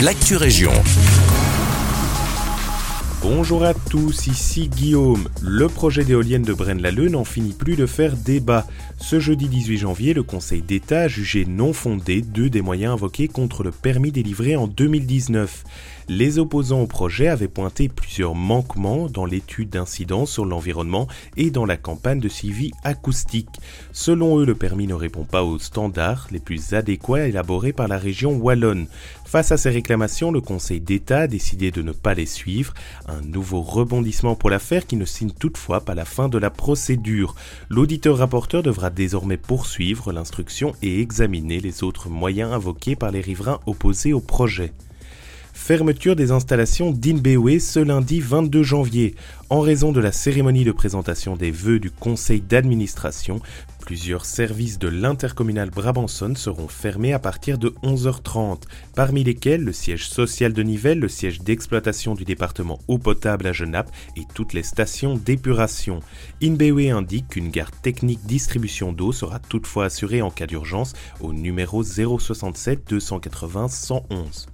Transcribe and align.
l'actu 0.00 0.36
région. 0.36 0.72
Bonjour 3.22 3.64
à 3.64 3.72
tous, 3.72 4.26
ici 4.26 4.68
Guillaume. 4.68 5.28
Le 5.42 5.68
projet 5.68 6.04
d'éolienne 6.04 6.42
de 6.42 6.52
Braine-l'Alleud 6.52 7.10
n'en 7.10 7.24
finit 7.24 7.54
plus 7.54 7.74
de 7.74 7.86
faire 7.86 8.14
débat. 8.14 8.66
Ce 8.98 9.18
jeudi 9.18 9.48
18 9.48 9.78
janvier, 9.78 10.14
le 10.14 10.22
Conseil 10.22 10.62
d'État 10.62 11.00
a 11.00 11.08
jugé 11.08 11.44
non 11.44 11.72
fondé 11.72 12.20
deux 12.20 12.50
des 12.50 12.62
moyens 12.62 12.92
invoqués 12.92 13.28
contre 13.28 13.62
le 13.64 13.70
permis 13.70 14.12
délivré 14.12 14.54
en 14.54 14.66
2019. 14.66 15.64
Les 16.08 16.38
opposants 16.38 16.82
au 16.82 16.86
projet 16.86 17.26
avaient 17.26 17.48
pointé 17.48 17.88
plusieurs 17.88 18.36
manquements 18.36 19.08
dans 19.08 19.24
l'étude 19.24 19.70
d'incidence 19.70 20.30
sur 20.30 20.44
l'environnement 20.44 21.08
et 21.36 21.50
dans 21.50 21.66
la 21.66 21.76
campagne 21.76 22.20
de 22.20 22.28
suivi 22.28 22.70
acoustique. 22.84 23.48
Selon 23.92 24.38
eux, 24.38 24.46
le 24.46 24.54
permis 24.54 24.86
ne 24.86 24.94
répond 24.94 25.24
pas 25.24 25.42
aux 25.42 25.58
standards 25.58 26.28
les 26.30 26.38
plus 26.38 26.74
adéquats 26.74 27.26
élaborés 27.26 27.72
par 27.72 27.88
la 27.88 27.98
région 27.98 28.36
wallonne. 28.36 28.86
Face 29.24 29.50
à 29.50 29.56
ces 29.56 29.70
réclamations, 29.70 30.30
le 30.30 30.40
Conseil 30.40 30.80
d'État 30.80 31.20
a 31.20 31.26
décidé 31.26 31.72
de 31.72 31.82
ne 31.82 31.90
pas 31.90 32.14
les 32.14 32.26
suivre. 32.26 32.72
Un 33.08 33.20
nouveau 33.20 33.62
rebondissement 33.62 34.34
pour 34.34 34.50
l'affaire 34.50 34.84
qui 34.84 34.96
ne 34.96 35.04
signe 35.04 35.30
toutefois 35.30 35.80
pas 35.80 35.94
la 35.94 36.04
fin 36.04 36.28
de 36.28 36.38
la 36.38 36.50
procédure. 36.50 37.36
L'auditeur 37.68 38.18
rapporteur 38.18 38.64
devra 38.64 38.90
désormais 38.90 39.36
poursuivre 39.36 40.12
l'instruction 40.12 40.74
et 40.82 41.00
examiner 41.00 41.60
les 41.60 41.84
autres 41.84 42.08
moyens 42.08 42.52
invoqués 42.52 42.96
par 42.96 43.12
les 43.12 43.20
riverains 43.20 43.60
opposés 43.66 44.12
au 44.12 44.20
projet. 44.20 44.72
Fermeture 45.56 46.14
des 46.14 46.30
installations 46.30 46.92
d'Inbewe 46.92 47.58
ce 47.58 47.80
lundi 47.80 48.20
22 48.20 48.62
janvier. 48.62 49.16
En 49.50 49.60
raison 49.60 49.90
de 49.90 50.00
la 50.00 50.12
cérémonie 50.12 50.62
de 50.62 50.70
présentation 50.70 51.34
des 51.34 51.50
vœux 51.50 51.80
du 51.80 51.90
conseil 51.90 52.40
d'administration, 52.40 53.40
plusieurs 53.80 54.26
services 54.26 54.78
de 54.78 54.86
l'intercommunal 54.86 55.70
Brabançonne 55.70 56.36
seront 56.36 56.68
fermés 56.68 57.14
à 57.14 57.18
partir 57.18 57.58
de 57.58 57.70
11h30, 57.82 58.62
parmi 58.94 59.24
lesquels 59.24 59.64
le 59.64 59.72
siège 59.72 60.08
social 60.08 60.52
de 60.52 60.62
Nivelles, 60.62 61.00
le 61.00 61.08
siège 61.08 61.40
d'exploitation 61.40 62.14
du 62.14 62.24
département 62.24 62.78
eau 62.86 62.98
potable 62.98 63.48
à 63.48 63.52
Genappe 63.52 63.90
et 64.16 64.22
toutes 64.34 64.52
les 64.52 64.62
stations 64.62 65.16
d'épuration. 65.16 65.98
Inbewe 66.42 66.92
indique 66.92 67.28
qu'une 67.28 67.50
garde 67.50 67.74
technique 67.82 68.24
distribution 68.24 68.92
d'eau 68.92 69.10
sera 69.10 69.40
toutefois 69.40 69.86
assurée 69.86 70.22
en 70.22 70.30
cas 70.30 70.46
d'urgence 70.46 70.92
au 71.20 71.32
numéro 71.32 71.82
067 71.82 72.88
280 72.88 73.68
111. 73.68 74.46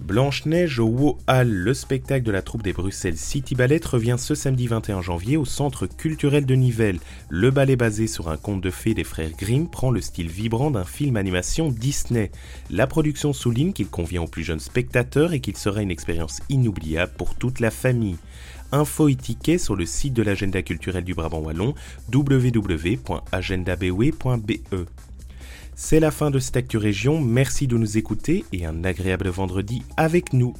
Blanche-Neige 0.00 0.80
au 0.80 0.86
Wo 0.86 1.18
Hall, 1.26 1.48
le 1.48 1.72
spectacle 1.72 2.24
de 2.24 2.32
la 2.32 2.42
troupe 2.42 2.62
des 2.62 2.72
Bruxelles 2.72 3.16
City 3.16 3.54
Ballet 3.54 3.80
revient 3.84 4.16
ce 4.18 4.34
samedi 4.34 4.66
21 4.66 5.02
janvier 5.02 5.36
au 5.36 5.44
Centre 5.44 5.86
culturel 5.86 6.46
de 6.46 6.54
Nivelles. 6.54 6.98
Le 7.28 7.50
ballet 7.50 7.76
basé 7.76 8.06
sur 8.06 8.28
un 8.28 8.36
conte 8.36 8.60
de 8.60 8.70
fées 8.70 8.94
des 8.94 9.04
frères 9.04 9.30
Grimm 9.30 9.70
prend 9.70 9.90
le 9.90 10.00
style 10.00 10.28
vibrant 10.28 10.70
d'un 10.70 10.84
film 10.84 11.16
animation 11.16 11.70
Disney. 11.70 12.30
La 12.70 12.86
production 12.86 13.32
souligne 13.32 13.72
qu'il 13.72 13.88
convient 13.88 14.22
aux 14.22 14.28
plus 14.28 14.44
jeunes 14.44 14.60
spectateurs 14.60 15.32
et 15.32 15.40
qu'il 15.40 15.56
sera 15.56 15.80
une 15.80 15.90
expérience 15.90 16.40
inoubliable 16.48 17.12
pour 17.16 17.36
toute 17.36 17.60
la 17.60 17.70
famille. 17.70 18.18
Info 18.72 19.08
et 19.08 19.14
tickets 19.14 19.60
sur 19.60 19.76
le 19.76 19.86
site 19.86 20.14
de 20.14 20.22
l'agenda 20.22 20.62
culturel 20.62 21.04
du 21.04 21.14
Brabant 21.14 21.40
Wallon 21.40 21.74
www.agendabe.be. 22.12 24.74
C'est 25.76 25.98
la 25.98 26.12
fin 26.12 26.30
de 26.30 26.38
cette 26.38 26.56
Actu 26.56 26.76
Région, 26.76 27.20
merci 27.20 27.66
de 27.66 27.76
nous 27.76 27.98
écouter 27.98 28.44
et 28.52 28.64
un 28.64 28.84
agréable 28.84 29.28
vendredi 29.28 29.82
avec 29.96 30.32
nous. 30.32 30.54